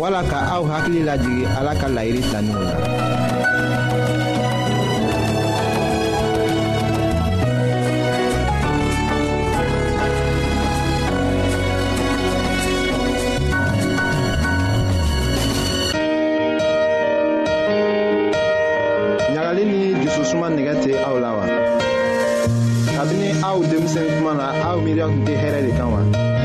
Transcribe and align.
wala 0.00 0.24
ka 0.24 0.40
aw 0.56 0.64
hakili 0.64 1.04
lajigi 1.04 1.44
ala 1.44 1.76
ka 1.76 1.84
layiri 1.92 2.24
taninw 2.32 2.56
la 2.64 2.72
ɲagali 19.28 19.62
ni 19.68 19.80
jususuma 20.00 20.48
nigɛ 20.56 20.74
tɛ 20.82 20.92
aw 21.08 21.16
la 21.24 21.30
wa 21.36 21.44
kabini 22.96 23.28
aw 23.48 23.58
denmisɛn 23.68 24.06
kuma 24.16 24.32
na 24.40 24.46
aw 24.64 24.76
miiriya 24.82 25.06
tun 25.12 25.20
tɛ 25.28 25.34
hɛrɛ 25.42 25.58
de 25.66 25.72
kan 25.76 25.88
wa 25.92 26.00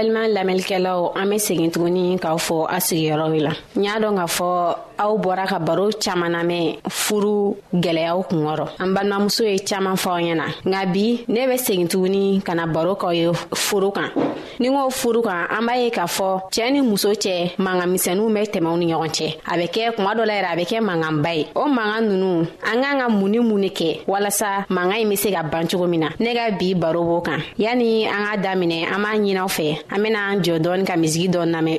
balima 0.00 0.24
lamɛnlikɛlaw 0.28 1.12
an 1.14 1.26
be 1.28 1.36
segin 1.38 1.70
tuguni 1.70 2.16
k'aw 2.18 2.38
fɔ 2.38 2.64
a 2.68 2.76
sigiyɔrɔw 2.80 3.34
la 3.46 3.52
n 3.76 3.84
y'a 3.84 3.98
dɔn 4.00 4.16
k'a 4.16 4.26
fɔ 4.36 4.76
aw 4.98 5.14
bɔra 5.18 5.46
ka 5.46 5.58
baro 5.58 5.90
caaman 6.02 6.30
namɛn 6.32 6.78
furu 6.88 7.56
gwɛlɛyaw 7.74 8.22
kungɔrɔ 8.30 8.66
an 8.80 8.94
balimamuso 8.96 9.44
ye 9.44 9.58
caaman 9.58 9.96
fɔ 9.96 10.10
aw 10.10 10.20
ɲɛna 10.24 10.46
nka 10.64 10.86
bi 10.92 11.24
ne 11.28 11.46
be 11.46 11.52
segin 11.56 11.86
tuguni 11.86 12.40
ka 12.42 12.54
na 12.54 12.66
baro 12.66 12.94
k'aw 12.94 13.12
ye 13.14 13.30
furu 13.54 13.90
kan 13.92 14.10
ni 14.58 14.68
n 14.68 14.72
k'o 14.72 14.88
furu 14.90 15.22
kan 15.22 15.46
an 15.50 15.66
b'a 15.68 15.76
ye 15.82 15.90
k'a 15.90 16.06
fɔ 16.16 16.48
cɛɛ 16.50 16.72
ni 16.72 16.80
muso 16.80 17.10
cɛ 17.12 17.54
manga 17.58 17.84
misɛnuw 17.86 18.32
be 18.34 18.40
tɛmɛw 18.58 18.78
ni 18.78 18.86
ɲɔgɔn 18.92 19.10
cɛ 19.10 19.26
a 19.46 19.56
be 19.56 19.64
kɛ 19.66 19.94
kuma 19.96 20.14
dɔ 20.14 20.24
la 20.26 20.32
yɛrɛ 20.38 20.52
a 20.52 20.56
be 20.56 20.62
kɛ 20.62 20.80
manganba 20.82 21.34
ye 21.36 21.46
o 21.54 21.66
manga 21.68 22.00
nunu 22.06 22.46
an 22.64 22.80
k'an 22.82 22.98
ka 23.02 23.08
mun 23.08 23.28
ni 23.30 23.38
mun 23.38 23.58
ne 23.60 23.68
kɛ 23.68 24.04
walasa 24.06 24.64
manga 24.70 24.94
ɲi 24.96 25.08
be 25.10 25.16
se 25.16 25.30
ka 25.30 25.42
ban 25.42 25.66
cogo 25.68 25.86
min 25.88 26.00
na 26.00 26.08
ne 26.18 26.34
ka 26.34 26.50
bi 26.58 26.72
baro 26.74 27.02
b'o 27.02 27.20
kan 27.24 27.40
yani 27.58 28.06
an 28.06 28.24
k'a 28.24 28.36
daminɛ 28.44 28.86
an 28.92 29.02
b'a 29.02 29.16
ɲinaw 29.16 29.48
fɛ 29.58 29.89
an 29.92 30.02
bena 30.02 30.18
an 30.30 30.42
jɔ 30.44 30.54
dɔɔni 30.62 30.84
ka 30.88 30.94
misigi 31.00 31.28
dɔ 31.34 31.40
namɛn 31.44 31.78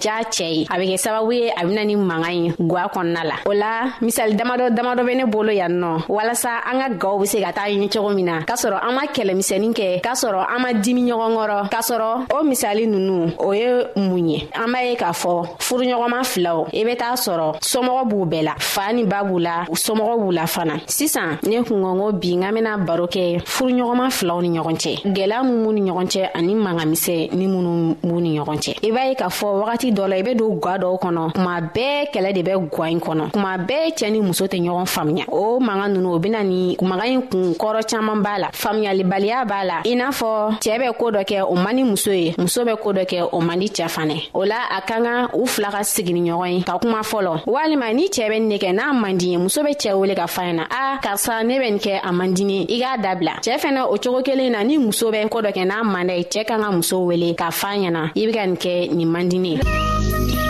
diya 0.00 0.22
cɛ 0.24 0.44
ye 0.48 0.64
a 0.68 0.74
bɛ 0.80 0.84
kɛ 0.94 0.96
sababu 0.96 1.30
ye 1.32 1.50
a 1.52 1.60
bɛna 1.64 1.84
ni 1.86 1.94
mankan 1.96 2.32
ye 2.44 2.50
guwa 2.58 2.90
kɔnɔna 2.92 3.22
la 3.24 3.36
o 3.46 3.52
la 3.52 3.66
misali 4.00 4.34
damadɔ 4.34 4.70
damadɔ 4.72 5.02
bɛ 5.04 5.16
ne 5.16 5.24
bolo 5.26 5.52
yan 5.52 5.72
nɔ 5.80 6.04
walasa 6.08 6.60
an 6.70 6.78
ka 6.80 6.88
gaw 6.98 7.18
be 7.18 7.26
se 7.26 7.40
ka 7.42 7.52
taa 7.52 7.68
ɲɛ 7.68 7.88
cogo 7.92 8.10
min 8.14 8.24
na 8.24 8.40
k'a 8.42 8.54
sɔrɔ 8.56 8.78
an 8.82 8.92
ma 8.94 9.02
kɛlɛmisɛnin 9.06 9.72
kɛ 9.74 10.00
k'a 10.02 10.14
sɔrɔ 10.16 10.46
an 10.56 10.60
ma 10.62 10.68
dimi 10.72 11.02
ɲɔgɔn 11.02 11.32
kɔrɔ 11.40 11.68
k'a 11.70 11.80
sɔrɔ 11.90 12.32
o 12.34 12.42
misali 12.44 12.86
nunu 12.88 13.32
o 13.38 13.52
ye 13.52 13.84
mun 13.96 14.28
ye 14.28 14.48
an 14.54 14.70
b'a 14.72 14.84
ye 14.90 14.96
k'a 14.96 15.12
fɔ 15.22 15.58
furuɲɔgɔnma 15.58 16.24
filaw 16.32 16.66
i 16.72 16.84
be 16.84 16.94
t'a 16.96 17.12
sɔrɔ 17.14 17.58
somɔgɔ 17.60 18.08
b'u 18.10 18.24
bɛɛ 18.32 18.44
la 18.44 18.54
faa 18.58 18.92
ni 18.92 19.04
ba 19.04 19.18
b'u 19.22 19.38
la 19.40 19.64
somɔgɔ 19.68 20.14
b'u 20.22 20.30
la 20.32 20.46
fana 20.46 20.74
sisan 20.86 21.38
ne 21.42 21.60
kungɔngo 21.62 22.12
bi 22.20 22.36
n 22.36 22.42
ka 22.42 22.52
bena 22.52 22.78
baro 22.78 23.06
kɛ 23.06 23.42
furuɲɔgɔnma 23.44 24.10
filaw 24.10 24.40
ni 24.40 24.58
ɲɔgɔn 24.58 24.76
cɛ 24.76 25.02
gwɛlɛya 25.14 25.42
mun 25.42 25.62
b'u 25.64 25.72
ni 25.72 25.90
ɲɔgɔn 25.90 26.08
cɛ 26.08 26.30
ani 26.34 26.54
manganisɛ 26.54 27.30
ni 27.32 27.46
minnu 27.46 27.96
b'u 28.02 28.20
ni 28.20 28.38
ɲɔgɔn 28.38 28.58
cɛ 28.64 28.76
i 28.82 28.90
b'a 28.92 29.08
ye 29.10 29.14
k'a 29.14 29.28
fɔ 29.40 29.46
wagati 29.64 29.89
wagati 29.90 29.90
dɔ 29.94 30.08
la 30.08 30.16
i 30.16 30.22
be 30.22 30.34
don 30.34 30.58
gwa 30.58 30.76
dɔw 30.78 30.98
kɔnɔ 31.02 31.32
kuma 31.34 31.58
bɛɛ 31.60 32.10
kɛlɛ 32.12 32.32
de 32.34 32.42
bɛ 32.42 32.68
gwa 32.70 32.86
ɲi 32.88 33.00
kɔnɔ 33.00 33.30
kuma 33.32 33.58
bɛɛ 33.58 33.90
cɛɛ 33.98 34.10
ni 34.12 34.20
muso 34.20 34.46
tɛ 34.46 34.60
ɲɔgɔn 34.62 34.86
faamuya 34.86 35.24
o 35.32 35.58
manga 35.60 35.88
nunu 35.88 36.14
o 36.14 36.18
bena 36.18 36.42
ni 36.44 36.76
maga 36.82 37.02
ɲi 37.04 37.28
kun 37.30 37.54
kɔrɔ 37.54 37.80
caaman 37.90 38.22
b'a 38.22 38.38
la 38.38 38.48
faamuyalibaliya 38.52 39.44
b'a 39.46 39.64
la 39.66 39.82
i 39.84 39.94
n'a 39.94 40.08
fɔ 40.10 40.58
cɛɛ 40.60 40.78
bɛ 40.80 40.92
koo 40.98 41.10
dɔ 41.10 41.24
kɛ 41.24 41.44
o 41.48 41.54
man 41.56 41.76
di 41.76 41.82
muso 41.84 42.10
ye 42.12 42.34
muso 42.38 42.64
bɛ 42.64 42.76
koo 42.80 42.92
dɔ 42.92 43.04
kɛ 43.06 43.28
o 43.32 43.40
man 43.40 43.58
di 43.58 43.66
cɛɛ 43.68 43.88
fanɛ 43.90 44.28
o 44.34 44.44
la 44.44 44.66
a 44.70 44.80
ka 44.82 45.00
kan 45.02 45.28
u 45.34 45.46
fila 45.46 45.70
ka 45.70 45.78
sigini 45.82 46.30
ɲɔgɔn 46.30 46.48
ye 46.56 46.62
ka 46.62 46.78
kuma 46.78 46.98
fɔlɔ 47.00 47.42
walima 47.46 47.92
ni 47.94 48.08
cɛɛ 48.08 48.28
bɛ 48.28 48.38
nin 48.40 48.48
ne 48.48 48.58
kɛ 48.58 48.72
n'a 48.74 48.92
man 49.00 49.16
di 49.16 49.30
ye 49.32 49.36
muso 49.38 49.62
be 49.64 49.70
cɛɛ 49.74 49.94
wele 49.98 50.14
ka 50.14 50.26
fa 50.26 50.42
ɲɛ 50.42 50.54
na 50.54 50.62
a 50.70 50.98
karisa 51.02 51.42
ne 51.44 51.58
bɛ 51.58 51.70
nin 51.72 51.78
kɛ 51.78 52.00
a 52.02 52.12
man 52.12 52.32
dini 52.34 52.66
i 52.70 52.78
k'a 52.78 52.98
dabila 53.02 53.32
cɛɛ 53.40 53.58
fɛnɛ 53.58 53.84
o 53.86 53.96
cogo 53.98 54.22
kelen 54.22 54.52
na 54.52 54.62
ni 54.64 54.78
muso 54.78 55.10
bɛ 55.10 55.28
koo 55.30 55.40
dɔ 55.40 55.52
kɛ 55.52 55.64
n'a 55.66 55.84
man 55.84 56.06
da 56.06 56.14
ye 56.14 56.24
cɛɛ 56.24 56.44
kan 56.46 56.60
ka 56.62 56.70
muso 56.70 57.00
wele 57.06 57.34
ka 57.34 57.50
fa 57.50 57.68
ɲɛna 57.74 58.10
i 58.16 58.26
be 58.26 58.32
ka 58.32 58.46
nin 58.46 58.56
kɛ 58.56 58.90
nin 58.94 59.06
man 59.10 59.28
dini 59.30 59.50
ye 59.56 59.60
Thank 59.80 60.34
you. 60.34 60.49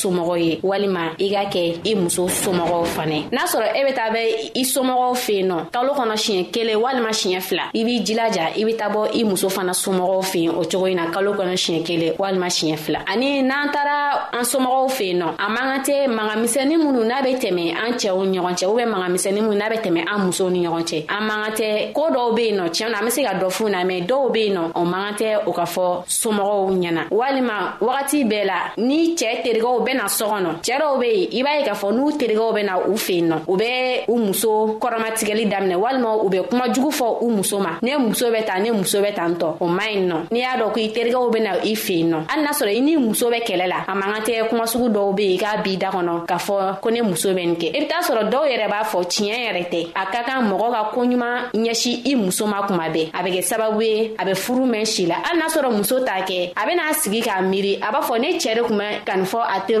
somɔgɔ 0.01 0.35
ye 0.41 0.59
walima 0.63 1.11
i 1.19 1.27
ka 1.29 1.45
kɛ 1.53 1.79
i 1.85 1.95
muso 1.95 2.27
somɔgɔw 2.27 2.85
fanɛ 2.95 3.29
n'a 3.31 3.45
sɔrɔ 3.45 3.67
e 3.79 3.83
be 3.85 3.93
taa 3.93 4.09
bɛ 4.09 4.49
i 4.55 4.63
somɔgɔw 4.63 5.15
fe 5.17 5.33
yen 5.35 5.47
nɔ 5.49 5.57
kalo 5.71 5.93
kɔnɔ 5.93 6.15
siɲɛ 6.17 6.51
kelen 6.51 6.77
walima 6.81 7.09
siɲɛ 7.11 7.41
fila 7.41 7.63
i 7.75 7.83
b'i 7.83 8.03
jilaja 8.03 8.51
i 8.57 8.63
be 8.65 8.73
taa 8.73 8.89
bɔ 8.89 9.09
i 9.13 9.23
muso 9.23 9.49
fana 9.49 9.71
somɔgɔw 9.73 10.23
fe 10.23 10.39
yen 10.39 10.55
o 10.55 10.63
cogo 10.63 10.85
yi 10.87 10.95
na 10.95 11.11
kalo 11.11 11.33
kɔnɔ 11.33 11.55
siɲɛ 11.57 11.83
kelen 11.85 12.13
walima 12.17 12.47
siɲɛ 12.47 12.77
fila 12.77 12.99
ani 13.07 13.43
n'an 13.43 13.71
taara 13.71 14.25
an 14.33 14.43
somɔgɔw 14.43 14.89
fe 14.91 15.05
yen 15.07 15.19
nɔ 15.21 15.27
a 15.37 15.49
man 15.49 15.81
ka 15.83 15.91
tɛ 15.91 16.07
magamisɛni 16.07 16.77
minnu 16.77 17.03
n'a 17.07 17.21
be 17.23 17.33
tɛmɛ 17.35 17.85
an 17.85 17.93
cɛɛw 17.93 18.27
ni 18.27 18.37
ɲɔgɔn 18.39 18.55
cɛ 18.55 18.65
u 18.69 18.73
bɛ 18.75 18.85
magamisɛni 18.93 19.39
minnu 19.41 19.55
n'a 19.61 19.69
be 19.69 19.75
tɛmɛ 19.75 20.01
an 20.09 20.25
musow 20.29 20.49
ni 20.51 20.65
ɲɔgɔn 20.65 20.83
cɛ 20.83 21.05
an 21.17 21.25
man 21.27 21.43
ka 21.45 21.51
tɛ 21.57 21.93
koo 21.93 22.09
dɔw 22.09 22.35
be 22.35 22.41
yen 22.45 22.57
nɔ 22.59 22.69
tiɲɛ 22.69 22.89
na 22.91 22.99
an 22.99 23.05
be 23.05 23.11
se 23.11 23.23
ka 23.23 23.31
dɔ 23.33 23.49
fuu 23.51 23.69
na 23.69 23.83
mɛn 23.83 24.05
dɔw 24.07 24.31
be 24.33 24.39
yen 24.45 24.55
nɔ 24.55 24.71
o 24.75 24.85
man 24.85 25.13
ka 25.13 25.23
tɛ 25.23 25.39
o 25.47 25.51
ka 25.53 25.63
fɔ 25.63 26.03
somɔgɔw 26.05 26.71
ɲɛna 26.73 27.01
walima 27.11 27.77
wagati 27.81 28.25
bɛɛ 28.25 28.45
la 28.45 28.57
ni 28.77 29.15
cɛɛ 29.15 29.43
terigɛw 29.43 29.85
bena 29.91 30.07
so 30.07 30.25
kɔnɔ 30.31 30.51
cɛɛ 30.63 30.77
dɔw 30.79 30.99
be 30.99 31.05
yen 31.11 31.29
i 31.33 31.41
b'a 31.43 31.59
ye 31.59 31.63
k'a 31.65 31.73
fɔ 31.75 31.91
n'u 31.91 32.11
terigɛw 32.17 32.53
bena 32.53 32.75
u 32.87 32.95
fen 32.97 33.27
nɔ 33.29 33.35
u 33.47 33.57
be 33.57 34.03
u 34.07 34.15
muso 34.17 34.77
kɔrɔmatigɛli 34.79 35.45
daminɛ 35.51 35.75
walima 35.77 36.15
u 36.23 36.29
be 36.29 36.37
kuma 36.49 36.69
jugu 36.73 36.89
fɔ 36.89 37.17
u 37.21 37.29
muso 37.31 37.59
ma 37.59 37.77
ne 37.81 37.97
muso 37.97 38.29
bɛ 38.31 38.45
ta 38.45 38.57
ne 38.59 38.71
muso 38.71 39.01
bɛ 39.01 39.13
tan 39.13 39.35
tɔ 39.35 39.55
o 39.59 39.67
man 39.67 39.87
ɲi 39.93 40.07
nɔ 40.07 40.15
n'i 40.31 40.39
y'a 40.39 40.57
dɔn 40.57 40.71
ko 40.73 40.79
i 40.79 40.89
terigɛw 40.89 41.31
bena 41.33 41.51
i 41.63 41.75
fen 41.75 42.11
nɔ 42.11 42.17
hali 42.29 42.41
n'a 42.43 42.49
sɔrɔ 42.51 42.75
i 42.77 42.81
n'i 42.81 42.95
muso 42.97 43.29
bɛ 43.29 43.43
kɛlɛ 43.45 43.67
la 43.67 43.83
a 43.87 43.95
man 43.95 44.13
ka 44.13 44.19
tɛ 44.31 44.49
kumasugu 44.49 44.87
dɔw 44.91 45.15
be 45.15 45.23
yen 45.25 45.37
k'a 45.39 45.61
b'i 45.63 45.77
da 45.77 45.89
kɔnɔ 45.91 46.25
k'a 46.27 46.37
fɔ 46.39 46.79
ko 46.81 46.89
ne 46.89 47.01
muso 47.01 47.29
bɛ 47.33 47.45
nin 47.45 47.55
kɛ 47.55 47.65
i 47.65 47.77
e 47.77 47.79
be 47.81 47.85
t'a 47.87 48.01
sɔrɔ 48.03 48.29
dɔw 48.29 48.43
yɛrɛ 48.47 48.69
b'a 48.69 48.83
fɔ 48.83 49.03
tiɲɛ 49.03 49.37
yɛrɛ 49.45 49.69
tɛ 49.69 49.87
a 49.95 50.05
ka 50.11 50.23
kan 50.23 50.47
mɔgɔ 50.49 50.71
ka 50.71 50.91
koɲuman 50.93 51.51
ɲɛsi 51.53 52.01
i 52.11 52.15
muso 52.15 52.45
ma 52.47 52.65
kuma 52.65 52.83
bɛɛ 52.89 53.09
a 53.13 53.17
bɛ 53.23 53.29
kɛ 53.35 53.41
sababu 53.49 53.81
ye 53.81 54.15
a 54.19 54.23
bɛ 54.25 54.35
furu 54.37 54.65
mɛn 54.65 54.85
si 54.87 55.05
la 55.05 55.15
hali 55.23 55.39
n'a 55.41 55.47
sɔrɔ 55.47 55.71
muso 55.75 55.99
t'a 56.05 56.21
kɛ 56.25 56.51
a 56.55 56.65
ben'a 56.65 56.93
sigi 56.93 57.21
k'a 57.21 57.39
miiri 57.49 57.77
a 57.81 57.91
b'a 57.93 58.01
fɔ 58.01 58.19
ne 58.19 58.33
cɛɛ 58.37 58.55
de 58.55 58.61
kun 58.63 58.77
bɛ 58.79 59.03
ka 59.05 59.15
nin 59.15 59.25
fɔ 59.25 59.39
a 59.39 59.59
teri 59.67 59.80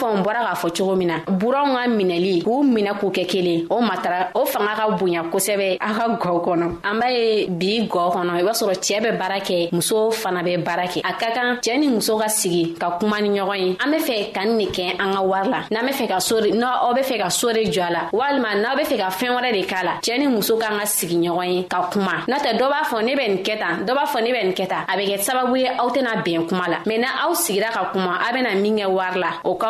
fɔ 0.01 0.17
n 0.17 0.23
bɔra 0.25 0.41
k'a 0.41 0.55
fɔ 0.55 0.69
cogo 0.75 0.95
min 0.95 1.07
na 1.09 1.15
buranw 1.27 1.75
ka 1.75 1.81
minɛli 1.87 2.41
k'u 2.43 2.63
minɛ 2.65 2.97
k'u 2.99 3.11
kɛ 3.11 3.25
kelen 3.27 3.67
o 3.69 3.79
matara 3.81 4.29
o 4.33 4.45
fanga 4.45 4.73
ka 4.75 4.89
bonya 4.97 5.21
kosɛbɛ 5.31 5.77
a 5.79 5.89
ka 5.93 6.07
gɔ 6.09 6.41
kɔnɔ 6.45 6.65
an 6.83 6.99
b'a 6.99 7.07
ye 7.13 7.45
bi 7.49 7.87
gɔ 7.87 8.05
kɔnɔ 8.13 8.31
i 8.33 8.41
b'a 8.43 8.51
sɔrɔ 8.59 8.73
cɛɛ 8.87 8.99
bɛ 9.05 9.17
baara 9.19 9.39
kɛ 9.39 9.69
muso 9.71 10.09
fana 10.09 10.41
bɛ 10.41 10.57
baara 10.65 10.85
kɛ 10.87 11.01
a 11.05 11.13
ka 11.13 11.27
kan 11.35 11.57
cɛɛ 11.61 11.79
ni 11.79 11.87
muso 11.87 12.17
ka 12.17 12.25
sigi 12.27 12.73
ka 12.79 12.97
kuma 12.99 13.21
ni 13.21 13.29
ɲɔgɔn 13.29 13.57
ye 13.59 13.77
an 13.79 13.91
be 13.91 13.97
fɛ 13.97 14.31
ka 14.33 14.41
ni 14.45 14.65
de 14.65 14.71
kɛ 14.71 14.83
an 14.99 15.13
ka 15.13 15.21
wari 15.21 15.49
la 15.49 15.61
n'an 15.69 15.85
be 15.85 15.91
fɛ 15.93 16.07
ka 16.09 16.19
sore 16.19 16.49
n'aw 16.51 16.93
be 16.95 17.01
fɛ 17.01 17.17
ka 17.21 17.29
sore 17.29 17.53
jɔ 17.65 17.83
a 17.83 17.91
la 17.93 17.99
walima 18.11 18.55
n'aw 18.55 18.75
be 18.77 18.83
fɛ 18.83 18.97
ka 18.97 19.09
fɛɛn 19.09 19.35
wɛrɛ 19.37 19.51
de 19.53 19.63
k'a 19.67 19.83
la 19.83 19.91
cɛɛ 20.01 20.17
ni 20.19 20.27
muso 20.27 20.57
k'an 20.57 20.79
ka 20.79 20.85
sigi 20.85 21.17
ɲɔgɔn 21.17 21.51
ye 21.53 21.63
ka 21.67 21.89
kuma 21.91 22.25
n'o 22.27 22.37
tɛ 22.39 22.57
dɔ 22.57 22.67
b'a 22.73 22.81
fɔ 22.89 23.03
ne 23.05 23.13
bɛ 23.15 23.27
nin 23.29 23.43
kɛ 23.43 23.59
tan 23.59 23.85
dɔ 23.85 23.93
b'a 23.95 24.05
fɔ 24.07 24.23
ne 24.23 24.31
bɛ 24.33 24.43
nin 24.47 24.53
kɛ 24.53 24.67
tan 24.67 24.83
a 24.87 24.97
bɛ 24.97 25.05
kɛ 25.09 25.21
sababu 25.27 25.55
ye 25.59 25.67
aw 25.69 25.89
tɛna 25.89 26.23
bɛn 26.25 26.47
kuma 26.49 26.65
la 26.69 26.77
mɛn 26.87 26.99
na 27.01 27.07
aw 27.25 27.33
sigira 27.35 27.69
ka 27.71 27.91
kuma 27.93 28.17
a 28.29 28.33
bena 28.33 28.55
min 28.55 28.77
kɛ 28.77 28.87
wari 28.89 29.19
la 29.19 29.33
o 29.45 29.55
ka 29.55 29.69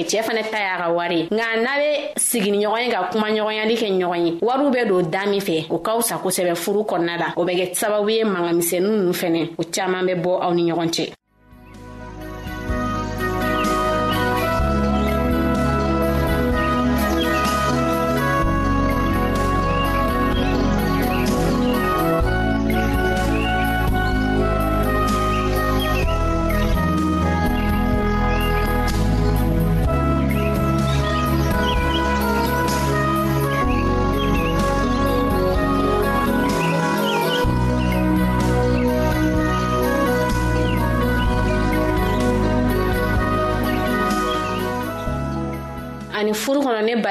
kɛ 0.03 0.07
cɛɛ 0.09 0.21
fɛnɛ 0.27 0.43
ta 0.51 0.59
y'a 0.65 0.77
ka 0.81 0.89
wari 0.91 1.27
nka 1.31 1.49
n'a 1.63 1.73
be 1.81 1.89
sigi 2.17 2.51
ɲɔgɔn 2.51 2.83
ye 2.85 2.89
ka 2.91 3.09
kuma 3.11 3.27
ɲɔgɔnyali 3.29 3.75
kɛ 3.81 3.87
ɲɔgɔn 3.99 4.25
ye 4.25 4.31
wariw 4.41 4.69
be 4.73 4.83
don 4.89 5.01
daa 5.11 5.25
min 5.25 5.41
fɛ 5.41 5.65
o 5.69 5.77
ka 5.79 5.97
fisa 5.99 6.17
kosɛbɛ 6.23 6.55
furu 6.57 6.81
kɔnɔna 6.89 7.19
la 7.19 7.33
o 7.37 7.43
bɛ 7.45 7.53
kɛ 7.59 7.75
sababu 7.75 8.09
ye 8.09 8.23
mangamisɛnu 8.23 8.89
nunu 8.89 9.11
fɛnɛ 9.13 9.49
o 9.59 9.63
caaman 9.73 10.05
bɛ 10.07 10.15
bɔ 10.23 10.31
aw 10.41 10.53
ni 10.53 10.71
ɲɔgɔn 10.71 10.89
cɛ 10.89 11.11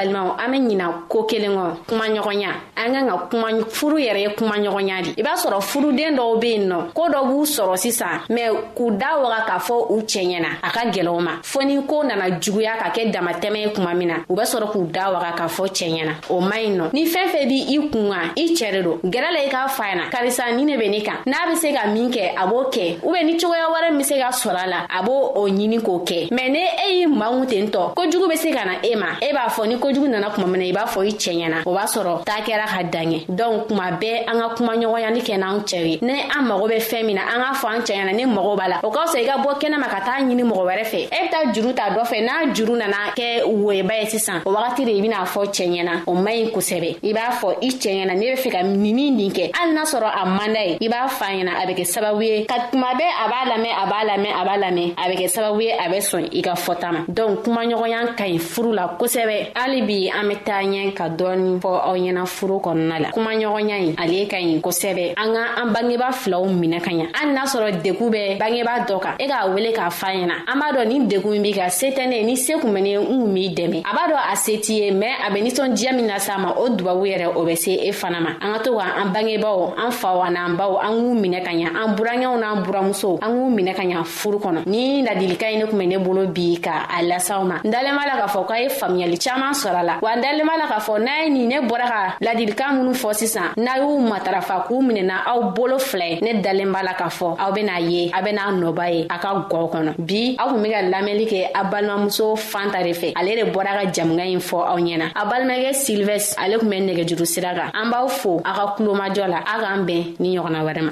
balimaw 0.01 0.33
an 0.41 0.51
be 0.51 0.57
ɲina 0.61 1.05
koo 1.09 1.23
kelen 1.25 1.51
kɔ 1.51 1.85
kuma 1.87 2.05
ɲɔgɔnya 2.07 2.49
an 2.77 2.91
kan 2.93 3.07
ka 3.07 3.17
kuma 3.29 3.47
furu 3.69 3.97
yɛrɛ 3.97 4.19
ye 4.23 4.29
kuma 4.35 4.55
ɲɔgɔnya 4.57 5.03
de 5.03 5.11
i 5.19 5.23
b'a 5.23 5.35
sɔrɔ 5.35 5.61
furuden 5.61 6.15
dɔw 6.15 6.39
be 6.41 6.45
yen 6.49 6.69
nɔ 6.69 6.93
koo 6.93 7.07
dɔ 7.09 7.21
b'u 7.27 7.45
sɔrɔ 7.45 7.75
sisan 7.77 8.19
mɛn 8.29 8.55
k'u 8.75 8.91
da 8.97 9.17
waga 9.21 9.45
k'a 9.45 9.59
fɔ 9.59 9.91
u 9.91 10.01
cɛ 10.01 10.21
ɲɛna 10.25 10.47
a 10.63 10.69
ka 10.71 10.81
gwɛlɛw 10.89 11.21
ma 11.21 11.31
fɔɔ 11.41 11.65
ni 11.65 11.77
koo 11.87 12.03
nana 12.03 12.25
juguya 12.39 12.77
ka 12.79 12.89
kɛ 12.89 13.11
damatɛmɛ 13.13 13.57
ye 13.61 13.69
kuma 13.75 13.93
min 13.93 14.07
na 14.07 14.13
u 14.29 14.35
be 14.35 14.41
sɔrɔ 14.41 14.71
k'u 14.71 14.83
da 14.91 15.11
waga 15.13 15.31
k'a 15.37 15.47
fɔ 15.49 15.65
cɛ 15.67 15.85
ɲɛna 15.93 16.13
o 16.29 16.41
man 16.41 16.59
ɲi 16.59 16.69
nɔ 16.77 16.93
ni 16.93 17.05
fɛɛn 17.05 17.29
fɛn 17.29 17.47
b' 17.47 17.67
i 17.69 17.89
kun 17.93 18.09
ka 18.09 18.21
i 18.35 18.53
cɛ 18.57 18.71
de 18.71 18.83
don 18.83 18.99
gɛrɛ 19.03 19.31
la 19.33 19.39
i 19.43 19.49
k'a 19.49 19.67
fa 19.69 19.83
yana 19.89 20.09
karisa 20.09 20.43
ni 20.55 20.65
ne 20.65 20.77
be 20.77 20.89
ne 20.89 21.01
kan 21.01 21.17
n'a 21.25 21.49
be 21.49 21.55
se 21.55 21.73
ka 21.73 21.87
min 21.87 22.09
kɛ 22.11 22.33
a 22.37 22.47
b'o 22.47 22.69
kɛ 22.73 22.99
u 23.03 23.11
be 23.13 23.23
ni 23.23 23.37
cogoya 23.37 23.67
wɛrɛ 23.69 23.89
min 23.91 23.97
be 23.99 24.03
se 24.03 24.17
ka 24.19 24.29
sɔrɔ 24.29 24.63
a 24.63 24.67
la 24.67 24.77
a 24.89 25.03
b'o 25.03 25.33
o 25.35 25.47
ɲini 25.47 25.79
k'o 25.81 26.03
kɛ 26.07 26.29
mɛn 26.31 26.51
ne 26.51 26.63
e 26.89 26.99
y'i 27.01 27.05
manw 27.07 27.45
ten 27.45 27.67
tɔ 27.69 27.93
kojugu 27.93 28.29
be 28.29 28.35
se 28.35 28.51
ka 28.51 28.65
na 28.65 28.79
e 28.83 28.95
ma 28.95 29.17
e 29.21 29.31
b'a 29.31 29.49
fɔ 29.49 29.67
ni 29.67 29.77
ko 29.77 29.90
kojugu 29.91 30.07
nana 30.07 30.29
kuma 30.29 30.47
mina 30.47 30.63
i 30.63 30.71
b'a 30.71 30.85
fɔ 30.87 31.03
i 31.05 31.11
cɛ 31.11 31.31
ɲɛna 31.35 31.61
o 31.65 31.73
b'a 31.75 31.83
sɔrɔ 31.85 32.23
taa 32.23 32.39
kɛra 32.47 32.65
ka 32.65 32.79
danɲɛ 32.93 33.25
dɔnku 33.29 33.67
kuma 33.67 33.87
bɛɛ 33.99 34.23
an 34.27 34.39
ka 34.39 34.55
kuma 34.55 34.73
ɲɔgɔnyali 34.75 35.21
kɛ 35.27 35.37
n'an 35.37 35.59
cɛw 35.67 35.83
ye 35.89 35.99
ni 36.01 36.13
an 36.35 36.43
mago 36.47 36.67
bɛ 36.67 36.77
fɛn 36.79 37.05
min 37.05 37.15
na 37.15 37.21
an 37.27 37.41
k'a 37.41 37.53
fɔ 37.59 37.67
an 37.75 37.79
cɛ 37.81 37.93
ɲɛna 37.95 38.15
ne 38.15 38.25
mago 38.25 38.55
b'a 38.55 38.67
la 38.69 38.79
o 38.83 38.89
ka 38.91 39.05
fisa 39.05 39.19
i 39.21 39.25
ka 39.25 39.35
bɔ 39.43 39.49
kɛnɛma 39.59 39.87
ka 39.89 39.99
taa 40.01 40.17
ɲini 40.21 40.43
mɔgɔ 40.43 40.63
wɛrɛ 40.67 40.85
fɛ 40.85 40.99
e 41.03 41.17
be 41.21 41.27
taa 41.31 41.43
juru 41.51 41.73
ta 41.75 41.89
dɔ 41.89 42.03
fɛ 42.07 42.21
n'a 42.23 42.53
juru 42.55 42.77
nana 42.77 42.97
kɛ 43.17 43.43
woyeba 43.45 43.93
ye 43.99 44.05
sisan 44.07 44.41
o 44.45 44.51
wagati 44.55 44.85
de 44.85 44.91
i 44.97 45.01
ben'a 45.01 45.25
fɔ 45.25 45.45
cɛ 45.49 45.65
ɲɛna 45.69 45.91
o 46.07 46.13
man 46.15 46.33
ɲi 46.33 46.51
kosɛbɛ 46.53 46.97
i 47.03 47.13
b'a 47.13 47.29
fɔ 47.41 47.55
i 47.61 47.67
cɛ 47.69 47.89
ɲɛna 47.91 48.13
ne 48.15 48.25
be 48.31 48.37
fɛ 48.41 48.49
ka 48.51 48.61
nini 48.63 49.11
nin 49.11 49.29
kɛ 49.29 49.51
hali 49.57 49.73
n'a 49.73 49.83
sɔrɔ 49.83 50.07
a 50.07 50.25
manda 50.25 50.59
ye 50.67 50.77
i 50.79 50.87
b'a 50.87 51.07
fa 51.09 51.25
ɲɛna 51.25 51.51
a 51.61 51.65
be 51.67 51.73
kɛ 51.73 51.85
sababu 51.93 52.21
ye 52.23 52.45
ka 52.45 52.67
kuma 52.71 52.87
bɛɛ 52.93 53.05
a 53.11 53.25
b'a 53.27 53.41
lamɛn 53.51 53.73
a 53.75 53.85
b'a 53.87 54.03
lamɛn 54.05 54.33
a 54.39 54.43
b'a 54.45 54.57
lamɛn 54.57 54.93
a 55.05 55.09
be 55.09 55.15
kɛ 55.17 55.27
sababu 55.35 55.61
ye 55.61 55.71
a 55.73 55.89
bɛ 55.89 55.99
sɔn 55.99 56.29
i 56.37 56.41
ka 56.41 56.53
fɔta 56.53 56.91
ma 56.93 56.99
donk 57.13 57.43
kumaɲɔgɔnya 57.43 58.15
ka 58.17 58.23
ɲi 58.23 58.39
furu 58.39 58.73
la 58.73 58.95
kosɛbɛ 58.97 59.51
hali 59.57 59.80
hali 59.81 59.81
bi 59.81 60.11
an 60.11 60.27
be 60.27 60.35
taa 60.43 60.61
ɲɛ 60.61 60.93
ka 60.93 61.05
dɔɔni 61.09 61.59
fɔ 61.59 61.69
aw 61.85 61.95
ɲɛna 61.95 62.25
furu 62.25 62.57
kɔnɔna 62.61 62.99
la 62.99 63.11
kuma 63.11 63.31
ɲɔgɔnya 63.35 63.77
ye 63.85 63.95
ale 63.97 64.27
ka 64.29 64.37
ɲi 64.37 64.61
kosɛbɛ 64.61 65.13
an 65.17 65.33
ka 65.33 65.61
an 65.61 65.67
bangeba 65.73 66.11
filaw 66.13 66.45
minɛ 66.45 66.79
ka 66.83 66.91
ɲa 66.91 67.07
hali 67.15 67.31
n'a 67.31 67.45
sɔrɔ 67.45 67.81
degu 67.81 68.09
bɛ 68.09 68.37
bangeba 68.39 68.71
dɔ 68.87 68.99
kan 69.01 69.13
e 69.19 69.27
k'a 69.27 69.47
wele 69.53 69.71
k'a 69.73 69.89
fa 69.91 70.07
ɲɛna 70.07 70.35
an 70.47 70.59
b'a 70.59 70.73
dɔn 70.77 70.87
ni 70.87 70.99
degu 71.07 71.29
min 71.31 71.41
b'i 71.43 71.53
ka 71.55 71.69
se 71.69 71.85
tɛ 71.91 72.07
ne 72.07 72.23
ni 72.25 72.35
se 72.35 72.53
kun 72.53 72.71
bɛ 72.73 72.81
ne 72.81 72.95
n 72.97 73.07
kun 73.07 73.33
b'i 73.33 73.49
dɛmɛ 73.55 73.81
a 73.85 73.93
b'a 73.93 74.09
dɔn 74.11 74.31
a 74.31 74.35
se 74.35 74.57
t'i 74.59 74.73
ye 74.81 74.91
mɛn 74.91 75.27
a 75.27 75.31
be 75.33 75.41
ninsɔndiya 75.41 75.93
min 75.95 76.07
las'a 76.07 76.37
ma 76.39 76.53
o 76.57 76.69
dubabu 76.69 77.05
yɛrɛ 77.15 77.31
o 77.35 77.43
bɛ 77.45 77.55
se 77.57 77.71
e 77.73 77.91
fana 77.91 78.19
ma 78.21 78.29
an 78.41 78.53
ka 78.53 78.59
to 78.59 78.77
ka 78.77 78.83
an 78.97 79.09
bangebaw 79.13 79.73
an 79.77 79.91
faw 79.91 80.21
an'an 80.23 80.55
baw 80.57 80.77
an 80.79 80.93
k'u 80.97 81.13
minɛ 81.19 81.41
ka 81.43 81.51
ɲa 81.51 81.71
an 81.75 81.95
burankɛw 81.95 82.37
n'an 82.41 82.63
buramusow 82.65 83.19
an 83.21 83.29
k'u 83.29 83.49
minɛ 83.55 83.73
ka 83.75 83.81
ɲa 83.83 84.03
furu 84.03 84.37
kɔnɔ 84.39 84.63
ni 84.67 85.01
ladilika 85.03 85.49
ye 85.51 85.57
ne 85.59 85.65
kun 85.67 85.77
bɛ 85.79 85.87
ne 85.87 85.97
bolo 85.97 86.27
bi 86.27 86.55
ka 86.61 86.87
a 86.91 87.01
lasaw 87.03 87.43
ma 87.45 87.55
n 87.63 87.69
dalen 87.71 87.95
b'a 87.97 88.05
la 88.07 88.21
k'a 88.21 88.27
fɔ 88.29 88.47
k'a 88.47 88.61
ye 88.61 88.67
faamuyali 88.69 89.17
caaman 89.23 89.53
sɔrɔ 89.53 89.70
sɔrɔ 89.71 89.83
la 89.85 89.99
wa 90.01 90.13
n 90.15 90.21
dalen 90.21 90.45
b'a 90.45 90.57
la 90.57 90.67
k'a 90.67 90.79
fɔ 90.79 90.99
n'a 90.99 91.23
ye 91.23 91.29
nin 91.29 91.47
ne 91.47 91.59
bɔra 91.67 91.87
ka 91.87 92.17
ladilikan 92.21 92.73
minnu 92.77 92.91
fɔ 92.93 93.13
sisan 93.15 93.51
n'a 93.57 93.77
y'u 93.79 93.99
matarafa 93.99 94.65
k'u 94.67 94.81
minɛna 94.81 95.13
aw 95.27 95.41
bolo 95.53 95.77
filɛ 95.77 96.21
ne 96.21 96.41
dalen 96.41 96.71
b'a 96.71 96.83
la 96.83 96.93
k'a 96.93 97.07
fɔ 97.09 97.37
aw 97.39 97.51
bɛna 97.51 97.79
ye 97.89 98.09
a 98.13 98.21
bɛna 98.21 98.51
nɔba 98.51 98.91
ye 98.93 99.03
a 99.09 99.17
ka 99.17 99.47
gɔw 99.49 99.69
kɔnɔ 99.71 99.93
bi 99.97 100.35
aw 100.39 100.49
kun 100.51 100.61
be 100.63 100.69
ka 100.69 100.77
lamɛnli 100.81 101.25
kɛ 101.27 101.49
a 101.55 101.63
balimamuso 101.65 102.35
fanta 102.35 102.83
de 102.83 102.91
fɛ 102.93 103.13
ale 103.15 103.31
de 103.37 103.51
bɔra 103.51 103.81
ka 103.83 103.89
jamuga 103.91 104.23
ɲi 104.23 104.37
fɔ 104.39 104.57
aw 104.67 104.77
ɲɛna 104.77 105.05
a 105.15 105.25
balimakɛ 105.25 105.71
silvɛs 105.73 106.35
ale 106.37 106.59
kun 106.59 106.69
bɛ 106.69 106.85
nɛgɛjuru 106.85 107.25
sira 107.27 107.53
kan 107.55 107.71
an 107.73 107.89
b'aw 107.91 108.07
fo 108.09 108.37
a 108.43 108.53
ka 108.53 108.75
kulomajɔ 108.77 109.27
la 109.29 109.37
a 109.37 109.59
k'an 109.59 109.85
bɛn 109.85 110.15
ni 110.19 110.37
ɲɔgɔnna 110.37 110.63
wɛrɛ 110.63 110.81
ma 110.83 110.91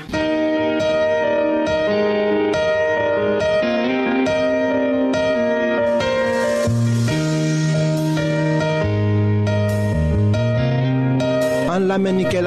La 11.90 11.98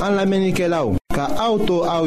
an 0.00 0.10
lamɛnnikɛlaw 0.14 0.86
ka 1.12 1.24
auto 1.48 1.82
au 1.84 2.06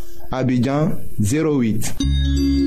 Abidjan 0.31 0.95
08. 1.19 2.60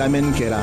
lamɛnni 0.00 0.32
kɛra 0.38 0.62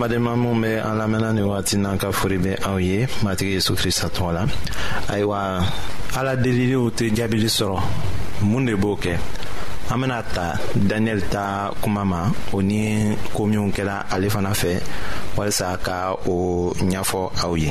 badenma 0.08 0.36
minw 0.36 0.60
be 0.62 0.74
an 0.78 0.98
lamɛnna 0.98 1.32
ni 1.34 1.40
wagati 1.42 1.76
n'an 1.76 1.98
ka 1.98 2.10
fori 2.12 2.38
be 2.38 2.54
aw 2.64 2.76
ye 2.78 3.06
matigi 3.22 3.52
yezu 3.54 3.74
krista 3.74 4.06
tɔgɔ 4.08 4.32
la 4.32 4.46
ayiwa 5.08 5.60
ala 6.16 6.36
deliliw 6.36 6.88
tɛ 6.92 7.10
jaabili 7.16 7.46
sɔrɔ 7.46 7.80
mun 8.42 8.64
de 8.66 8.74
b'o 8.76 8.96
kɛ 8.96 9.16
an 9.90 10.00
bena 10.00 10.22
ta 10.34 10.54
daniyɛli 10.76 11.22
ta 11.30 11.70
kuma 11.82 12.04
ma 12.04 12.30
o 12.52 12.60
ni 12.62 13.14
koo 13.34 13.46
minw 13.46 13.70
kɛla 13.72 14.06
ale 14.12 14.28
fana 14.30 14.50
fɛ 14.52 14.80
walisa 15.36 15.76
ka 15.82 16.14
o 16.26 16.72
ɲafɔ 16.78 17.30
aw 17.44 17.54
ye 17.56 17.70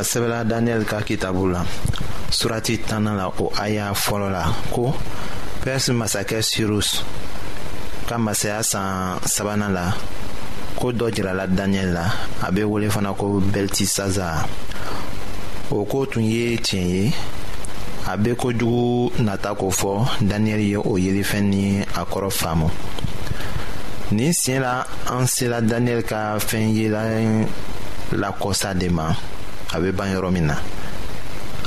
a 0.00 0.02
sɛbɛla 0.02 0.44
daniyɛli 0.48 0.84
ka 0.88 1.02
kitabu 1.04 1.46
la 1.52 1.60
surati 2.32 2.78
tana 2.88 3.12
la 3.14 3.28
o 3.38 3.52
aya 3.60 3.92
fɔlɔ 3.92 4.28
la 4.32 4.44
ko 4.72 4.94
pɛrisi 5.62 5.92
masakɛ 5.92 6.40
sirus 6.42 7.04
ka 8.08 8.16
masaya 8.16 8.62
san 8.64 9.20
sabana 9.28 9.68
la 9.68 9.92
ko 10.80 10.88
dɔ 10.90 11.12
jirala 11.14 11.44
daniyɛli 11.46 11.92
la 11.92 12.04
a 12.42 12.50
be 12.50 12.62
wele 12.64 12.88
fana 12.88 13.12
ko 13.12 13.40
beltisaza 13.42 14.46
o 15.70 15.84
koo 15.84 16.06
tun 16.06 16.24
ye 16.24 16.56
tiɲɛ 16.56 16.86
ye 16.94 17.12
a 18.08 18.16
be 18.16 18.30
kojugu 18.34 19.12
nata 19.20 19.54
ko 19.54 19.68
fɔ 19.70 20.08
daniyɛli 20.24 20.66
ye 20.72 20.76
o 20.76 20.96
yelifɛn 20.96 21.42
ni 21.44 21.80
a 21.82 22.04
kɔrɔ 22.08 22.30
faamu 22.32 22.70
nin 24.12 24.32
siɲɛ 24.32 24.60
la 24.60 24.84
an 25.12 25.26
sela 25.26 25.60
daniyɛli 25.60 26.04
ka 26.08 26.38
fɛn 26.40 26.72
yela 26.74 27.00
lakɔsa 28.16 28.72
de 28.78 28.88
ma 28.88 29.12
a 29.72 29.78
bɛ 29.78 29.92
ban 29.92 30.08
yɔrɔ 30.12 30.30
min 30.32 30.46
na 30.46 30.56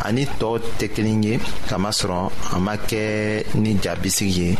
ani 0.04 0.26
tɔɔw 0.26 0.60
tɛ 0.78 0.88
kelen 0.94 1.24
ye 1.24 1.40
kamasɔrɔ 1.70 2.32
a 2.56 2.60
ma 2.60 2.76
kɛ 2.76 3.46
ni 3.56 3.76
jabisigi 3.82 4.38
ye 4.42 4.58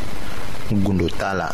gundo 0.72 1.10
t'a 1.10 1.34
la 1.34 1.48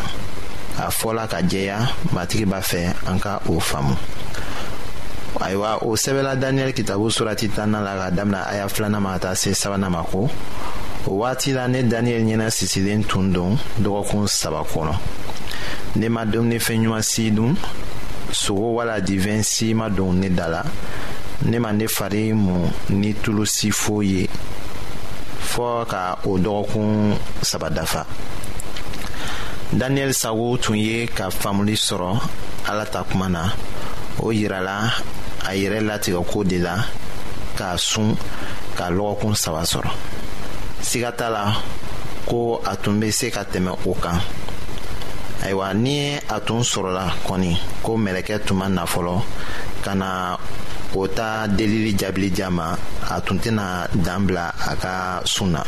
a 0.78 0.92
fɔla 0.92 1.28
ka 1.28 1.38
jɛya 1.42 1.78
matigi 2.14 2.46
b'a 2.46 2.62
fɛ 2.62 2.94
an 3.12 3.18
ka 3.20 3.42
o 3.48 3.60
faamu 3.60 3.96
ayiwa 5.42 5.80
o 5.82 5.90
sɛbɛla 5.96 6.36
daniyɛli 6.40 6.74
kitabu 6.74 7.10
surati 7.10 7.50
tanna 7.50 7.82
la 7.82 7.96
ka 7.96 8.12
damina 8.16 8.46
aya 8.48 8.66
filanan 8.70 9.02
ma 9.02 9.14
ka 9.14 9.20
taa 9.30 9.34
se 9.36 9.52
sabana 9.54 9.90
ma 9.90 10.04
ko 10.04 10.30
o 11.08 11.12
waati 11.12 11.54
la 11.56 11.66
ne 11.68 11.82
daniyɛli 11.82 12.34
ɲɛna 12.34 12.50
sisilen 12.52 13.04
tun 13.08 13.32
don 13.34 13.58
dɔgɔkun 13.82 14.28
saba 14.30 14.62
kɔnɔ 14.62 14.94
ne 15.96 16.08
ma 16.10 16.24
dumunifɛn 16.24 16.84
ɲuman 16.86 17.02
si 17.04 17.32
dun 17.32 17.56
sogo 18.32 18.74
wala 18.76 19.00
divɛn 19.02 19.42
si 19.44 19.74
ma 19.74 19.90
don 19.90 20.14
ne 20.20 20.30
da 20.30 20.48
la 20.48 20.64
ne 21.46 21.58
ma 21.60 21.72
ne 21.72 21.88
fari 21.88 22.34
mun 22.34 22.68
ni 22.90 23.14
tulu 23.24 23.44
si 23.48 23.72
foyi 23.72 24.10
ye 24.16 24.24
fɔɔ 25.50 25.82
ka 25.92 26.02
o 26.30 26.38
dɔgɔkun 26.44 27.16
saba 27.42 27.70
dafa 27.70 28.02
daniyɛli 29.80 30.14
sago 30.14 30.58
tun 30.64 30.76
ye 30.76 31.08
ka 31.08 31.30
faamuli 31.32 31.76
sɔrɔ 31.78 32.12
ala 32.70 32.86
ta 32.86 33.04
kuma 33.10 33.28
na 33.30 33.44
o 34.20 34.32
yirala 34.36 34.92
a 35.48 35.52
yɛrɛ 35.56 35.80
latigɛko 35.88 36.44
de 36.44 36.58
la 36.60 36.76
k'a 37.58 37.78
sun 37.80 38.16
ka 38.76 38.90
lɔgɔkun 38.92 39.36
saba 39.36 39.64
sɔrɔ 39.64 39.90
siga 40.82 41.12
t'a 41.14 41.30
la 41.30 41.56
ko 42.28 42.60
a 42.66 42.76
tun 42.76 43.00
bɛ 43.00 43.12
se 43.14 43.32
ka 43.32 43.44
tɛmɛ 43.46 43.72
o 43.88 43.94
kan 43.94 44.20
ayiwa 45.44 45.74
ni 45.74 46.16
a 46.18 46.40
tun 46.46 46.62
sɔrɔla 46.62 47.16
kɔni 47.26 47.58
ko 47.82 47.96
mɛlɛkɛ 47.98 48.44
tun 48.46 48.58
ma 48.58 48.68
na 48.68 48.84
fɔlɔ 48.86 49.24
ka 49.84 49.94
na 49.96 50.38
o 50.96 51.08
ta 51.08 51.46
delili 51.48 51.94
jaabili 51.94 52.30
di 52.34 52.44
ma 52.58 52.68
a 53.14 53.22
tun 53.26 53.38
tɛna 53.44 53.88
dan 54.06 54.26
bila 54.28 54.46
a 54.72 54.74
ka 54.82 54.96
sun 55.26 55.50
na 55.54 55.62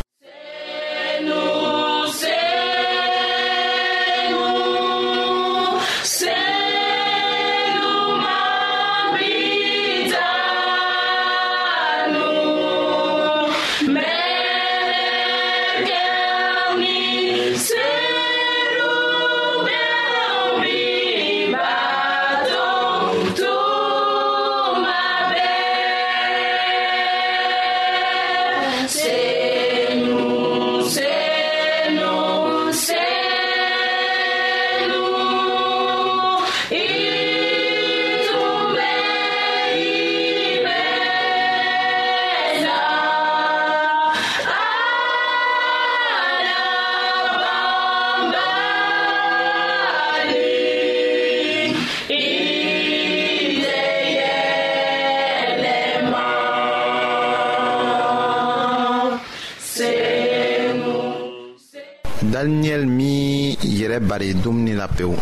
daniyɛli 62.32 62.86
min 62.98 63.56
yɛrɛ 63.62 64.00
bari 64.00 64.32
dumuni 64.40 64.74
la 64.74 64.88
pewu 64.88 65.14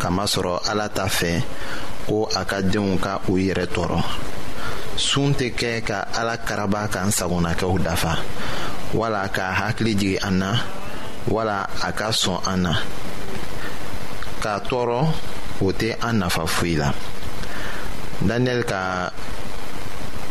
kamasɔrɔ 0.00 0.52
ala 0.72 0.88
ta 0.88 1.04
fɛ 1.06 1.30
ko 2.08 2.26
a 2.34 2.42
ka 2.44 2.62
denw 2.64 2.96
ka 2.98 3.20
u 3.28 3.36
yɛrɛ 3.36 3.66
tɔɔrɔ 3.68 4.00
sun 4.96 5.34
tɛ 5.38 5.52
kɛ 5.52 5.72
ka 5.88 5.98
ala 6.18 6.38
karaba 6.40 6.88
k'an 6.88 7.10
sagonakɛw 7.12 7.76
dafa 7.84 8.12
wala 8.96 9.28
ka 9.28 9.52
hakili 9.52 9.94
jigi 9.94 10.16
an 10.26 10.38
na 10.40 10.50
wala 11.28 11.68
a 11.84 11.92
ka 11.92 12.08
sɔn 12.10 12.38
an 12.48 12.60
na 12.62 12.72
k'a 14.42 14.60
tɔɔrɔ 14.68 14.98
o 15.60 15.66
tɛ 15.76 15.92
an 16.02 16.14
nafa 16.24 16.46
foyi 16.48 16.76
la 16.78 16.90
daniyɛli 18.24 18.64
ka 18.66 19.12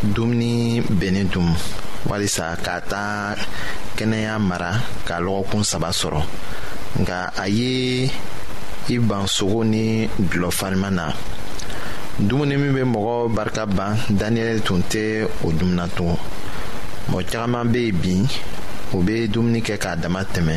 dumuni 0.02 0.80
bɛnnen 0.82 1.28
tun 1.32 1.54
walisa 2.10 2.56
k'a 2.64 2.80
taa 2.80 3.36
kɛnɛya 4.00 4.38
mara 4.48 4.70
ka 5.04 5.20
lɔgɔkun 5.20 5.62
saba 5.64 5.92
sɔrɔ 5.92 6.22
nka 7.00 7.16
a 7.36 7.46
ye 7.48 8.10
i 8.88 8.98
ban 8.98 9.26
sogo 9.26 9.62
ni 9.62 10.08
dulɔ 10.30 10.50
farima 10.50 10.90
na 10.90 11.12
dumuni 12.18 12.56
min 12.56 12.72
bɛ 12.72 12.82
mɔgɔ 12.94 13.34
barika 13.36 13.66
ban 13.66 13.94
daniyɛli 14.20 14.62
tun 14.64 14.82
tɛ 14.90 15.28
o 15.44 15.52
dumuna 15.52 15.86
tugun 15.88 16.16
mɔgɔ 17.10 17.24
caman 17.30 17.64
bɛ 17.68 17.78
yen 17.84 17.92
bi 17.92 18.26
u 18.96 19.02
bɛ 19.04 19.28
dumuni 19.28 19.60
kɛ 19.60 19.76
k'a 19.76 19.96
dama 20.00 20.20
tɛmɛ 20.24 20.54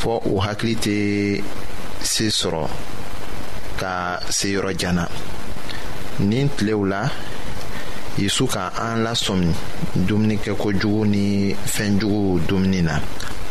fɔ 0.00 0.20
u 0.26 0.38
hakili 0.40 0.76
tɛ 0.76 1.42
se 2.02 2.28
sɔrɔ 2.30 2.68
ka 3.80 4.20
se 4.30 4.46
yɔrɔ 4.54 4.70
jan 4.78 4.94
na 4.94 5.06
nin 6.20 6.48
tilew 6.56 6.84
la 6.88 7.10
yusu 8.20 8.46
ka 8.46 8.68
an 8.78 9.02
lasɔmi 9.04 9.48
dumunikɛko 10.06 10.72
jugu 10.80 11.04
ni 11.06 11.54
fɛnjuguw 11.56 12.38
dumuni 12.46 12.80
na 12.84 12.96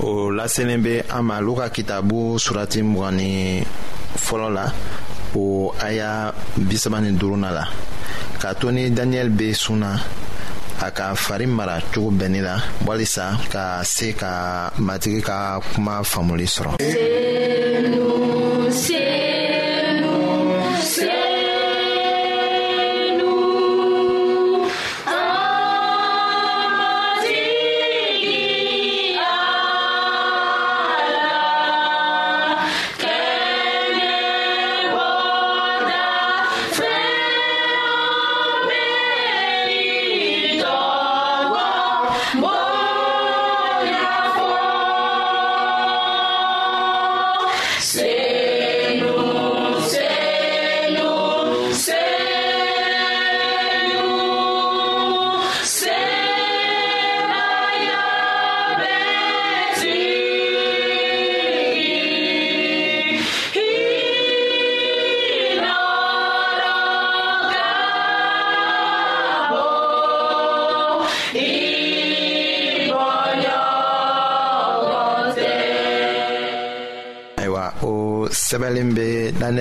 o 0.01 0.29
laselen 0.29 0.81
bɛ 0.85 1.05
an 1.09 1.23
ma 1.25 1.39
luka 1.41 1.69
kitabu 1.69 2.37
surati 2.37 2.81
mugan 2.83 3.13
ni 3.17 3.63
fɔlɔ 4.25 4.49
la 4.53 4.71
o 5.35 5.71
aya 5.81 6.31
bisaba 6.57 7.01
ni 7.01 7.11
duruna 7.17 7.51
la 7.51 7.65
k'a 8.39 8.53
to 8.59 8.71
ni 8.71 8.89
daniyɛli 8.91 9.29
bɛ 9.31 9.53
sun 9.55 9.77
na 9.79 9.97
a 10.81 10.91
ka 10.91 11.13
fari 11.15 11.45
mara 11.47 11.79
cogo 11.93 12.11
la 12.41 12.57
walisa 12.85 13.35
ka 13.51 13.81
se 13.83 14.13
ka 14.15 14.69
matigi 14.77 15.21
ka 15.21 15.59
kuma 15.73 15.99
faamuli 16.03 16.45
sɔrɔ. 16.45 16.77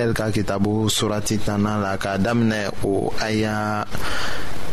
israɛl 0.09 0.13
ka 0.13 0.31
kitabu 0.31 0.89
surati 0.89 1.37
tana 1.45 1.77
la 1.77 1.97
k'a 1.97 2.17
daminɛ 2.17 2.71
o 2.83 3.11
aya 3.21 3.85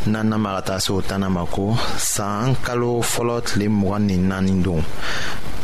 nana 0.06 0.38
ma 0.38 0.54
ka 0.56 0.62
taa 0.62 0.78
se 0.80 0.92
o 0.92 1.00
tana 1.00 1.28
ma 1.28 1.44
ko 1.44 1.76
saan 1.98 2.54
kalo 2.62 3.00
fɔlɔ 3.02 3.42
tile 3.44 3.68
mugan 3.68 4.06
ni 4.06 4.16
naani 4.16 4.62
don 4.62 4.82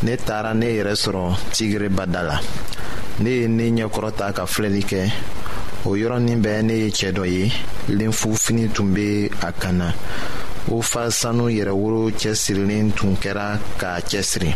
ne 0.03 0.15
taara 0.17 0.53
ne 0.53 0.65
yɛrɛ 0.67 0.93
sɔrɔ 0.95 1.35
tigiri 1.53 1.89
bada 1.89 2.21
la 2.23 2.37
ne 3.19 3.29
ye 3.29 3.47
ne 3.47 3.63
ɲɛkɔrɔ 3.71 4.11
ta 4.15 4.31
ka 4.33 4.45
filɛli 4.45 4.83
kɛ 4.83 5.09
o 5.85 5.95
yɔrɔnin 5.95 6.41
bɛɛ 6.43 6.61
ne 6.63 6.73
ye 6.73 6.89
cɛɛ 6.89 7.11
dɔ 7.11 7.25
ye 7.25 7.51
lenfufini 7.89 8.73
tun 8.73 8.93
be 8.93 9.25
a 9.41 9.51
kan 9.51 9.77
na 9.77 9.91
o 10.69 10.81
fa 10.81 11.09
sanu 11.09 11.45
woro 11.71 12.09
cɛsirilen 12.13 12.93
tun 12.95 13.15
kɛra 13.15 13.57
k'a 13.79 13.99
cɛsiri 14.09 14.51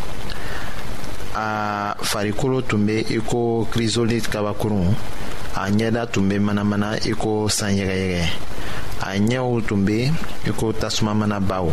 a 1.38 1.94
farikolo 2.02 2.62
tun 2.68 2.86
be 2.88 2.98
i 3.14 3.20
ko 3.30 3.42
kirizolit 3.72 4.26
kabakurun 4.34 4.88
a 5.56 5.70
ɲɛda 5.70 6.08
tun 6.12 6.30
be 6.30 6.36
manamana 6.40 6.90
i 7.12 7.14
ko 7.14 7.48
san 7.48 7.78
yɛgɛyɛgɛ 7.78 8.22
a 9.06 9.10
ɲɛw 9.30 9.68
tun 9.68 9.86
be 9.86 9.98
i 10.50 10.52
ko 10.58 10.72
tasuma 10.74 11.14
manabaw 11.14 11.70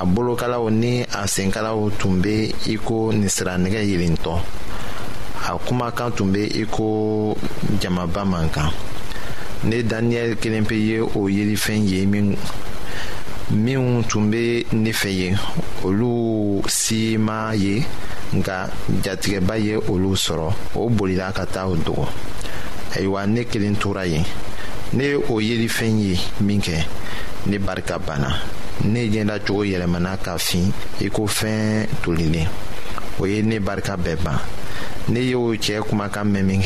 a 0.00 0.06
bolokalaw 0.06 0.70
ni 0.72 1.02
a 1.02 1.22
senkalaw 1.34 1.90
tun 1.98 2.22
be 2.22 2.54
i 2.66 2.76
ko 2.76 3.12
ninsiranɛgɛ 3.12 3.80
yelentɔ 3.90 4.32
a 5.48 5.58
kumakan 5.66 6.16
tun 6.16 6.32
be 6.32 6.44
i 6.62 6.64
ko 6.64 7.36
jamaba 7.80 8.24
man 8.28 8.48
kan 8.48 8.70
ne 9.64 9.82
daniyɛli 9.82 10.36
kelen 10.40 10.64
pe 10.66 10.76
ye 10.80 10.96
o 11.00 11.28
yelifɛn 11.28 11.84
ye 11.86 12.06
min 12.06 12.36
minw 13.52 14.02
tun 14.08 14.30
be 14.30 14.64
ne 14.72 14.92
fɛ 14.92 15.08
yen 15.12 15.38
olu 15.84 16.62
si 16.66 17.16
ma 17.18 17.52
ye 17.54 17.84
nka 18.32 18.70
jatigɛba 19.04 19.54
ye 19.58 19.76
olu 19.76 20.16
sɔrɔ 20.16 20.48
o 20.74 20.88
bolila 20.88 21.32
ka 21.32 21.44
taa 21.44 21.66
o 21.68 21.76
dogo 21.76 22.08
ayiwa 22.96 23.26
ne 23.28 23.44
kelen 23.44 23.76
tora 23.76 24.06
yen 24.06 24.24
ne 24.94 25.02
ye 25.04 25.14
o 25.16 25.36
yelifɛn 25.38 26.00
ye 26.00 26.16
minkɛ 26.42 26.86
ne 27.46 27.58
barika 27.58 27.98
banna 27.98 28.40
ne 28.84 29.08
ɲɛdacogo 29.10 29.64
yɛlɛmana 29.68 30.16
ka 30.22 30.38
fin 30.38 30.72
i 31.02 31.10
ko 31.10 31.22
fɛn 31.26 31.86
tolilen 32.02 32.48
o 33.20 33.26
ye 33.26 33.42
ne 33.42 33.58
barika 33.60 33.96
bɛɛ 33.96 34.16
ban 34.24 34.40
ne 35.10 35.20
y'o 35.28 35.52
cɛɛ 35.56 35.82
kumakan 35.84 36.24
mɛn 36.32 36.42
min 36.44 36.62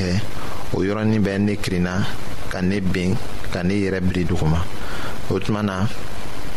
o 0.72 0.80
yɔrɔnin 0.84 1.18
bɛ 1.20 1.38
ne 1.40 1.56
kirinna 1.56 2.06
ka 2.48 2.60
ne 2.62 2.78
ben 2.80 3.16
ka 3.50 3.62
ne 3.64 3.74
yɛrɛ 3.74 4.00
biri 4.00 4.24
duguma 4.24 4.62
o 5.30 5.38
tuma 5.40 5.64
na 5.64 5.88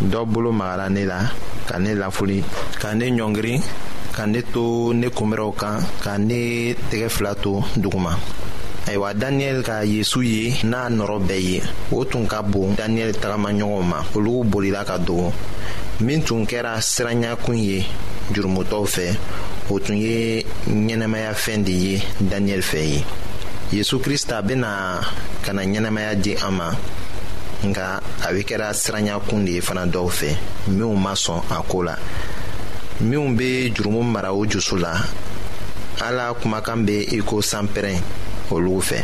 dɔ 0.01 0.23
bolo 0.25 0.51
magara 0.51 0.87
ne 0.89 1.03
la 1.05 1.19
ka 1.67 1.75
ne 1.77 1.91
lafuli 1.93 2.39
ka 2.79 2.95
ne 2.95 3.05
ɲɔngiri 3.11 3.55
ka 4.15 4.23
ne 4.25 4.41
to 4.53 4.93
ne 4.95 5.07
kunbɛrɛw 5.11 5.51
kan 5.59 5.79
ka 6.03 6.13
ne 6.17 6.73
tɛgɛ 6.89 7.09
fila 7.09 7.35
to 7.35 7.59
duguma 7.75 8.15
ayiwa 8.87 9.11
daniyɛli 9.13 9.61
ka 9.63 9.83
yezu 9.83 10.21
ye 10.23 10.53
n'a 10.63 10.87
nɔrɔ 10.89 11.19
bɛɛ 11.27 11.41
ye 11.43 11.59
o 11.91 12.03
tun 12.05 12.25
ka 12.27 12.41
bon 12.41 12.75
daniyɛli 12.77 13.11
tagamaɲɔgɔnw 13.19 13.83
ma 13.83 13.99
olugu 14.15 14.43
bolila 14.47 14.85
ka 14.87 14.97
dogo 14.97 15.33
min 15.99 16.23
tun 16.23 16.45
kɛra 16.47 16.79
siranyakun 16.79 17.57
ye 17.59 17.83
jurumutɔw 18.33 18.85
fɛ 18.87 19.17
o 19.69 19.77
tun 19.79 19.97
ye 19.97 20.43
ɲɛnɛmayafɛn 20.67 21.63
de 21.65 21.71
ye 21.71 21.99
daniyɛli 22.23 22.61
fɛ 22.71 22.81
ye 22.87 23.03
yezu 23.73 23.99
krista 23.99 24.41
bena 24.47 25.01
ka 25.43 25.51
na 25.51 25.61
ɲɛnɛmaya 25.63 26.15
di 26.23 26.35
an 26.35 26.53
ma 26.55 26.73
nga 27.65 27.99
a 28.23 28.31
be 28.31 28.41
kɛra 28.43 28.73
siranya 28.73 29.19
kun 29.19 29.43
de 29.43 29.51
ye 29.51 29.61
fana 29.61 29.85
dɔw 29.85 30.07
fɛ 30.09 30.31
minw 30.69 30.93
ma 30.95 31.13
sɔn 31.13 31.41
a 31.51 31.61
koo 31.67 31.83
la 31.83 31.95
minw 33.01 33.35
be 33.37 33.71
jurumu 33.73 34.03
mara 34.03 34.31
o 34.33 34.45
jusu 34.45 34.77
la 34.79 34.95
ala 36.01 36.33
kumakan 36.33 36.85
be 36.85 37.05
i 37.11 37.19
ko 37.25 37.41
sanpɛrɛn 37.41 37.99
olugu 38.51 38.81
fɛ 38.81 38.99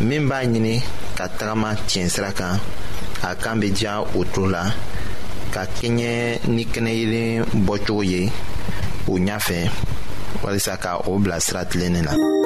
min 0.00 0.26
b'a 0.28 0.38
ɲini 0.44 0.82
ka 1.16 1.26
tagama 1.28 1.74
tiɲɛ 1.74 2.08
sira 2.10 2.32
kan 2.32 2.58
a 3.22 3.34
kan 3.34 3.60
be 3.60 3.70
diya 3.70 4.00
o 4.16 4.24
to 4.24 4.46
la 4.46 4.72
ka 5.52 5.64
kɛɲɛ 5.66 6.48
ni 6.48 6.64
kɛnɛyelen 6.64 7.44
bɔcogo 7.68 8.02
ye 8.06 8.32
o 9.08 9.12
ɲafɛ 9.18 9.68
walisa 10.42 10.78
ka 10.80 10.98
o 11.06 11.18
bila 11.18 11.38
sira 11.40 11.64
tilennin 11.66 12.04
la 12.04 12.12
mm 12.12 12.18
-hmm. 12.20 12.45